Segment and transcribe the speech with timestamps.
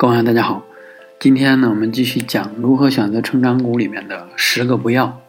[0.00, 0.64] 各位大家好，
[1.18, 5.20] 今天呢，我们继续讲如何选择成长股里面的十个不要。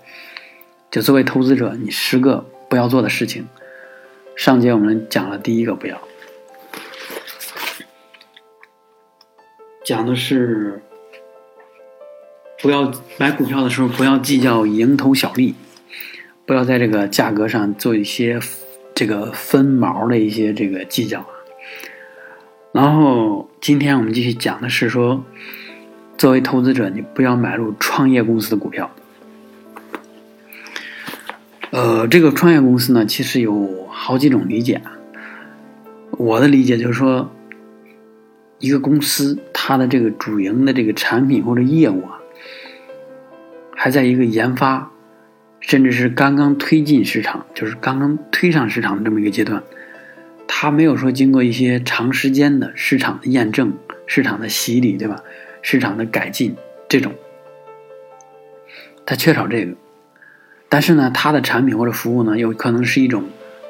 [0.89, 3.49] 就作为投资者，你十个不要做的事情。
[4.37, 5.99] 上节我们讲了第一个不要，
[9.83, 10.81] 讲的是
[12.61, 15.53] 不要买股票的时候不要计较蝇头小利，
[16.45, 18.39] 不要在这个价格上做一些
[18.95, 21.40] 这个分毛的一些这个计较啊。
[22.71, 25.25] 然后今天我们继续讲的是说，
[26.17, 28.89] 作为投资者，你不要买入创业公司的股票。
[31.71, 34.81] 呃，这个创业公司呢，其实有好几种理解。
[36.11, 37.29] 我的理解就是说，
[38.59, 42.19] 一个公司它的这个主营的这个产品或者业务啊，
[43.75, 44.91] 还在一个研发，
[45.59, 49.61] 甚至是刚刚推进市场，就是刚刚推上市场的这么一个阶段。
[50.53, 53.73] 它没有说经过一些长时间的市场的验证、
[54.05, 55.23] 市场的洗礼，对吧？
[55.61, 56.57] 市场的改进，
[56.89, 57.15] 这种，
[59.05, 59.73] 它缺少这个。
[60.67, 63.23] 但是呢，它的产品或者服务呢，有可能是一种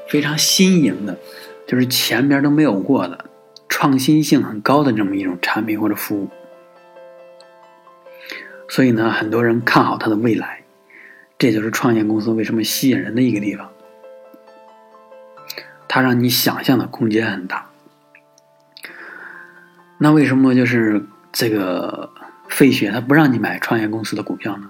[0.09, 1.19] 非常新颖的，
[1.67, 3.25] 就是前边都没有过的、
[3.69, 6.29] 创新性很高的这么一种产品或者服务。
[8.67, 10.63] 所以呢，很多人看好它的未来，
[11.37, 13.71] 这就是创业公司为什么吸引人的一个地方。
[15.93, 17.65] 它让你想象的空间很大。
[19.97, 22.09] 那为什么就是这个
[22.47, 24.69] 费雪他不让你买创业公司的股票呢？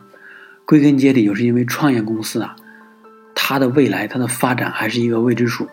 [0.66, 2.56] 归根结底就是因为创业公司啊，
[3.36, 5.68] 它的未来它的发展还是一个未知数。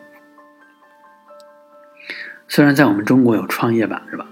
[2.47, 4.27] 虽然在我们中国有创业板是吧？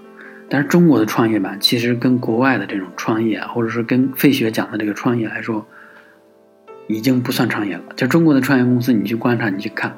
[0.47, 5.65] 但是中国的创业板其实跟国外的这种创业，或者说跟费雪讲的这个创业来说，
[6.87, 7.83] 已经不算创业了。
[7.95, 9.97] 就中国的创业公司，你去观察，你去看。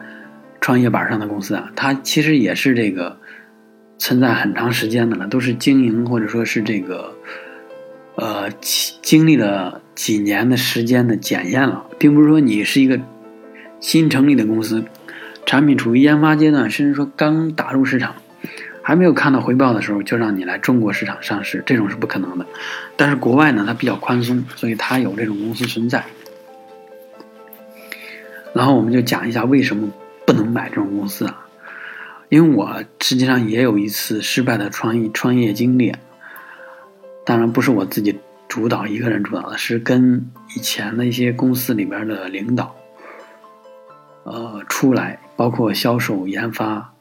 [0.70, 3.18] 创业板上的公司啊，它其实也是这个
[3.98, 7.12] 存在很长时间的了，都是经营或者说是这个
[8.14, 8.52] 呃
[9.02, 13.00] 经历了几年的时间的检验了，并不是说你是一个
[13.80, 14.84] 新成立的公司，
[15.44, 18.14] 产品处于研发阶段，甚至说刚打入市场，
[18.84, 22.46] 还没有看到回报的时候，就让你来中国市场上市，这种是不可能的。
[22.96, 26.06] 但是国外呢，它比较宽松，所以它有这种公司存在。
[28.54, 29.92] 然后我们就讲一下为什么。
[30.40, 31.46] 能买这种公司啊，
[32.30, 35.94] 因为我实际上也有一次失败的创业创业经历，
[37.26, 42.76] 当然不是我自己主导一个人主导的，是跟以前的一些公司里边的领导，
[44.24, 46.94] 呃，出来，包括销售、研发，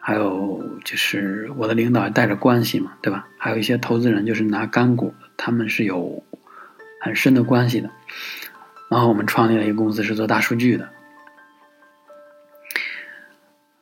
[0.00, 3.26] 还有就是我的领导带着关系嘛，对吧？
[3.38, 6.22] 还有一些投资人就是拿干股，他们是有
[7.00, 7.90] 很深的关系的。
[8.90, 10.88] 然后我们创立了一个公司，是做大数据的。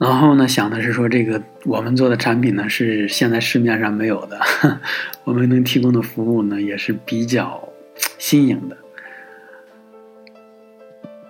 [0.02, 4.40] 然后呢，想的是说，这个我们做的产品呢是现在市面上没有的，
[5.22, 7.68] 我们能提供的服务呢也是比较
[8.18, 8.76] 新颖的。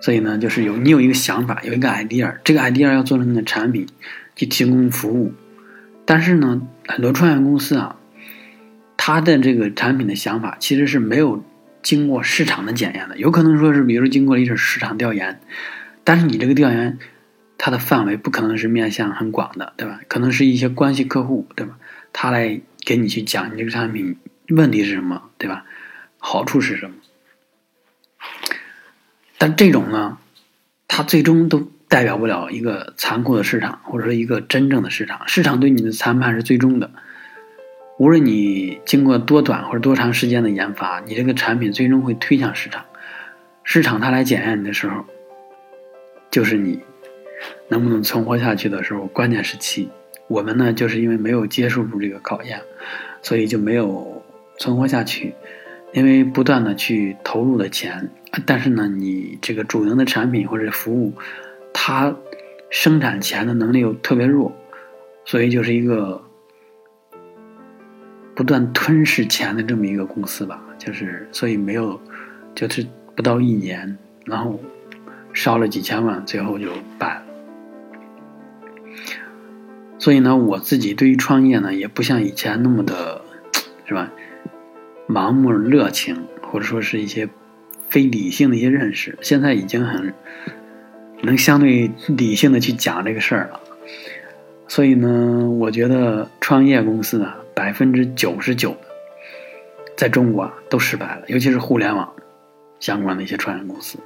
[0.01, 3.85] 所以呢，就是有你有一个想法，有一个 idea，这个 idea 要做成你的产品，
[4.35, 5.33] 去提供服务。
[6.05, 7.97] 但是呢，很多创业公司啊，
[8.97, 11.43] 他的这个产品的想法其实是没有
[11.83, 15.39] 经过市场的检验的，有可能说是，比如经过了一次市场调研，
[16.03, 16.97] 但是你这个调研。
[17.65, 20.01] 它的范围不可能是面向很广的，对吧？
[20.09, 21.77] 可能是一些关系客户，对吧？
[22.11, 24.17] 他来给你去讲你这个产品
[24.49, 25.63] 问题是什么，对吧？
[26.17, 26.97] 好处是什么？
[29.37, 30.17] 但这种呢，
[30.89, 35.25] 它最终都代表不了一个残酷的市场，或者说一个真正的市场。
[35.29, 36.91] 市场对你的谈判是最终的，
[37.97, 42.83] 无论你经过多短或者多长时间的研发，你这个产品最终会推向市场。
[43.63, 45.05] 市场它来检验你的时候，
[46.29, 46.81] 就是你。
[47.67, 49.89] 能不能存活下去的时候，关键时期，
[50.27, 52.61] 我们呢就是因为没有接受住这个考验，
[53.21, 54.23] 所以就没有
[54.57, 55.33] 存活下去。
[55.93, 58.09] 因为不断的去投入的钱，
[58.47, 61.13] 但是呢，你这个主营的产品或者服务，
[61.71, 62.15] 它
[62.71, 64.51] 生产钱的能力又特别弱，
[65.23, 66.23] 所以就是一个
[68.33, 70.63] 不断吞噬钱的这么一个公司吧。
[70.79, 72.01] 就是所以没有，
[72.55, 72.83] 就是
[73.15, 73.95] 不到一年，
[74.25, 74.59] 然后
[75.31, 77.22] 烧了几千万，最后就败了。
[80.03, 83.21] 所以呢，我自己对于创业呢，也不像以前那么的，
[83.87, 84.11] 是吧？
[85.07, 87.29] 盲目热情，或者说是一些
[87.87, 89.17] 非理性的一些认识。
[89.21, 90.13] 现在已经很
[91.21, 93.61] 能相对理性的去讲这个事儿了。
[94.67, 98.75] 所以呢，我觉得创业公司啊，百分之九十九
[99.95, 102.13] 在中国啊都失败了，尤其是互联网
[102.81, 103.97] 相关的一些创业公司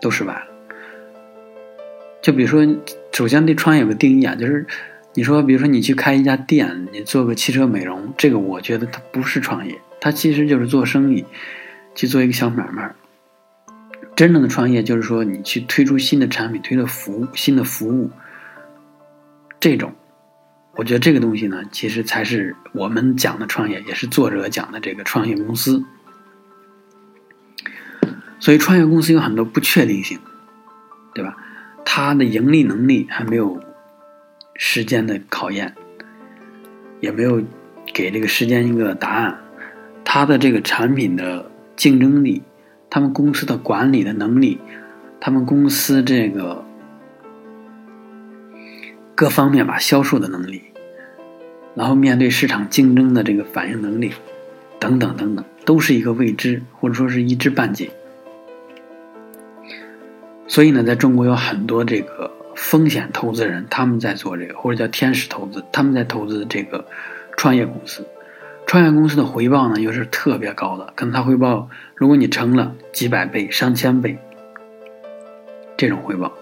[0.00, 0.46] 都失败了。
[2.22, 2.64] 就比如说，
[3.10, 4.64] 首先对创业有个定义啊，就是。
[5.14, 11.26] 你说，比如说你去开一家店，你做个汽车美容，这个我觉得它不是创业，它其实就是做生意，
[11.94, 12.94] 去做一个小买卖。
[14.16, 18.10] 真正的创业就是说，你去推出新的产品，推的服务，新的服务。
[19.60, 19.92] 这种，
[20.76, 25.84] 我觉得这个东西呢，其实才是我们讲的创业，也是作者讲的这个创业公司。
[28.40, 30.18] 所以，创业公司有很多不确定性，
[31.12, 31.36] 对吧？
[31.84, 33.62] 它的盈利能力还没有。
[34.54, 35.74] 时间的考验，
[37.00, 37.42] 也没有
[37.92, 39.38] 给这个时间一个答案。
[40.04, 42.42] 他的这个产品的竞争力，
[42.90, 44.58] 他们公司的管理的能力，
[45.20, 46.64] 他们公司这个
[49.14, 50.62] 各方面吧销售的能力，
[51.74, 54.12] 然后面对市场竞争的这个反应能力，
[54.78, 57.90] 等等等等，都是一个未知，或者说是一知半解。
[60.46, 62.30] 所以呢，在中国有很多这个。
[62.62, 66.86] 风险投资人他们在做这个，或者叫天使投资，他们在投资这个
[67.36, 68.06] 创业公司。
[68.66, 74.16] 创业公司的回报呢，又是特别高的，可能它回报，如果你成了几百倍、上千倍
[75.76, 76.32] 这种回报，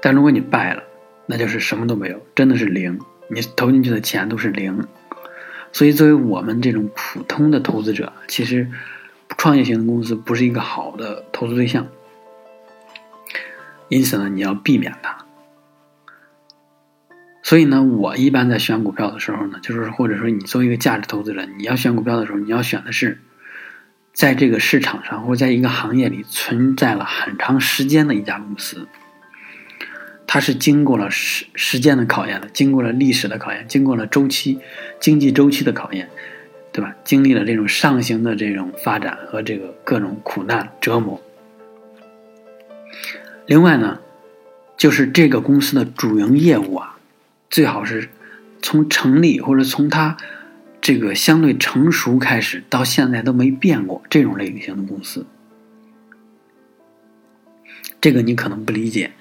[0.00, 0.84] 但如果你败了，
[1.26, 4.86] 那就是什么都没有，真的是零，你投进去的钱都是零。
[5.72, 8.70] 所以，作为我们这种普通的投资者，其实
[9.36, 11.88] 创业型的公司不是一个好的投资对象。
[13.88, 15.23] 因此呢，你要避免它。
[17.44, 23.20] 所以呢，我一般在选股票的时候呢，就是或者说你作为一个价值投资者，你要选股票的时候，你要选的是，
[24.14, 28.88] 在这个市场上或在一个行业里存在了很长时间的一家公司，
[30.26, 34.58] 它是经过了时时间的考验的，经过了历史的考验，经过了周期
[34.98, 36.08] 经济周期的考验，
[36.72, 36.96] 对吧？
[37.04, 41.20] 经历了这种上行的这种发展和这个各种苦难折磨。
[43.44, 44.00] 另外呢，
[44.78, 46.92] 就是这个公司的主营业务啊。
[47.54, 48.08] 最好是
[48.62, 50.16] 从成立或者从它
[50.80, 55.24] 这个相对成熟开始，到现在都没变过这种类型的公司。
[58.00, 59.12] 这个你可能不理解，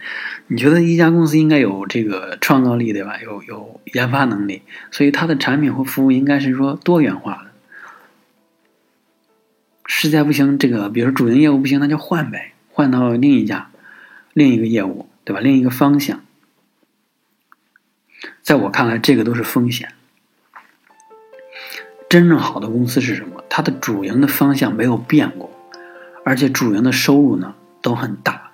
[0.48, 3.22] 你觉得一家公司应该有这个创造力对吧？
[3.22, 7.52] 有有研发能力，所以它的产品或服务应该是说多元化的。
[9.86, 13.70] 实在不行，这个比如主营业务不行，那就换呗，换到另一家、
[14.34, 15.40] 另一个业务，对吧？
[15.40, 16.26] 另一个方向。
[18.42, 19.94] 在我看来，这个都是风险。
[22.10, 23.44] 真正好的公司是什么？
[23.50, 25.50] 它的主营的方向没有变过，
[26.24, 28.52] 而且主营的收入呢都很大。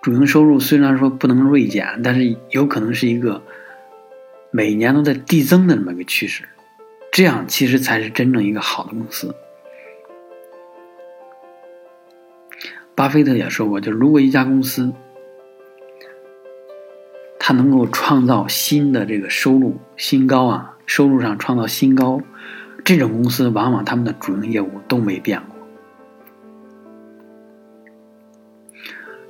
[0.00, 3.42] 主营收入虽然说不能锐减，但是有可能是一个
[4.50, 6.48] 每年都在递增的这么一个趋势。
[7.12, 9.34] 这样其实才是真正一个好的公司。
[12.94, 14.92] 巴菲特也说过，就是如果一家公司。
[17.52, 22.20] 能够创造新的这个收入新高啊，收入上创造新高，
[22.84, 25.48] 这种公司往往他们的主营业务都没变过。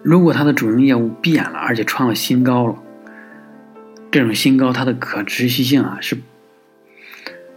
[0.03, 2.77] 如果它的主营业务变了，而且创了新高了，
[4.11, 6.17] 这种新高它的可持续性啊是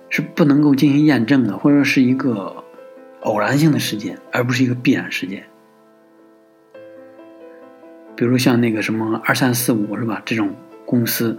[0.10, 2.64] 是不能够进行验证的，或者说是一个
[3.22, 5.44] 偶然性的事件，而不是一个必然事件。
[8.16, 10.22] 比如像那个什么二三四五是吧？
[10.26, 11.38] 这种公司，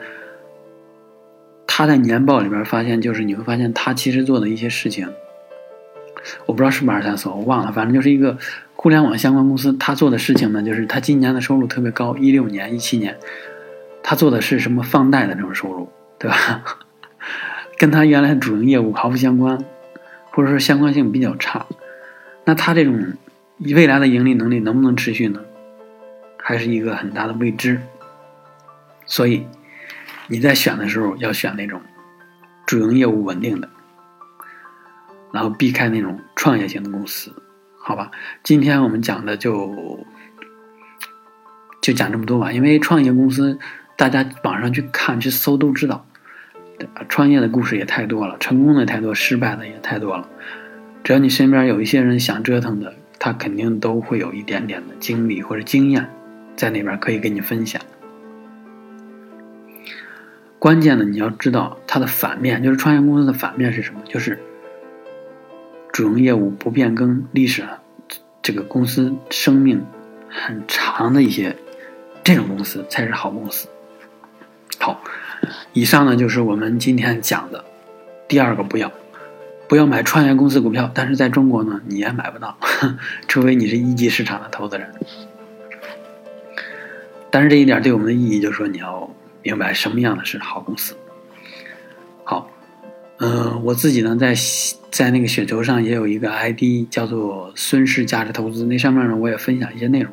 [1.66, 5.08] 他在年报里边发现，就是你会发现他其实做的一些事情，
[6.46, 8.36] 我不知道是不是二三四五，我忘了，反正就是一个
[8.74, 13.16] 互联网相关公司，他做的事情呢，就是他今年的收入特别高，一六年、一七年，
[14.02, 16.64] 他做的是什么放贷的这种收入，对吧？
[17.78, 19.58] 跟他原来主营业务毫不相关，
[20.30, 21.66] 或者说相关性比较差，
[22.44, 23.14] 那他这种
[23.60, 25.40] 未来的盈利能力能不能持续呢？
[26.48, 27.80] 还是一个很大的未知，
[29.04, 29.44] 所以
[30.28, 31.82] 你在选的时候要选那种
[32.64, 33.68] 主营业务稳定的，
[35.32, 37.32] 然后避开那种创业型的公司，
[37.76, 38.12] 好吧？
[38.44, 40.06] 今天我们讲的就
[41.82, 43.58] 就讲这么多吧，因为创业公司
[43.96, 46.06] 大家网上去看去搜都知道，
[47.08, 50.28] 创业的故事也太多了，成功的太多，失败的也太多了。
[51.02, 56.08] 只要你身边有一些人想折腾的，他肯定都会有一点点的经历或者经验。
[56.56, 57.80] 在那边可以跟你分享。
[60.58, 64.00] 关键呢你要知道它的反面，就是创业公司的反面是什么？
[64.08, 64.38] 就是
[65.92, 67.64] 主营业务不变更，历史
[68.42, 69.84] 这个公司生命
[70.28, 71.56] 很长的一些
[72.24, 73.68] 这种公司才是好公司。
[74.78, 75.00] 好，
[75.72, 77.64] 以上呢就是我们今天讲的
[78.28, 78.90] 第二个不要，
[79.68, 80.90] 不要买创业公司股票。
[80.92, 82.56] 但是在中国呢，你也买不到，
[83.28, 84.92] 除非你是一级市场的投资人。
[87.36, 90.96] 但是这一点对我们的意义，就是说你要明白什么样的是好公司。
[93.18, 94.34] 呃，我自己呢，在
[94.90, 100.10] 在那个雪球上也有一个 ID，叫做孙氏价值投资，那上面呢我也分享一些内容，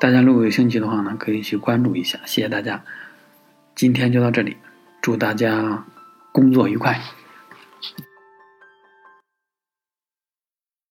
[0.00, 2.18] 大家如果有兴趣的话呢，可以去关注一下。
[2.24, 2.82] 谢谢大家，
[3.74, 4.56] 今天就到这里，
[5.02, 5.84] 祝大家
[6.32, 6.98] 工作愉快。